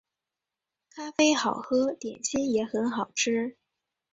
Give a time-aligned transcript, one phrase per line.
[0.95, 3.55] 咖啡好喝，点心也很好吃